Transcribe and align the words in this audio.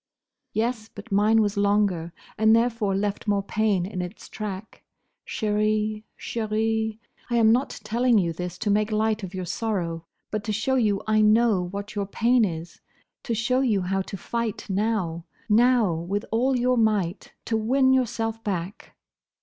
"Yes; 0.51 0.89
but 0.91 1.11
mine 1.11 1.43
was 1.43 1.57
longer 1.57 2.11
and 2.35 2.55
therefore 2.55 2.95
left 2.95 3.27
more 3.27 3.43
pain 3.43 3.85
in 3.85 4.01
its 4.01 4.27
track. 4.29 4.81
Chérie, 5.27 6.05
chérie, 6.19 6.97
I 7.29 7.35
am 7.35 7.51
not 7.51 7.79
telling 7.83 8.17
you 8.17 8.33
this 8.33 8.57
to 8.57 8.71
make 8.71 8.91
light 8.91 9.21
of 9.21 9.35
your 9.35 9.45
sorrow, 9.45 10.05
but 10.31 10.43
to 10.45 10.51
show 10.51 10.73
you 10.73 11.03
I 11.05 11.21
know 11.21 11.67
what 11.67 11.93
your 11.93 12.07
pain 12.07 12.43
is: 12.43 12.81
to 13.21 13.35
show 13.35 13.59
you 13.59 13.81
how 13.83 14.01
to 14.01 14.17
fight 14.17 14.67
now, 14.71 15.25
now, 15.47 15.93
with 15.93 16.25
all 16.31 16.57
your 16.57 16.79
might, 16.79 17.33
to 17.45 17.55
win 17.55 17.93
yourself 17.93 18.43
back." 18.43 18.95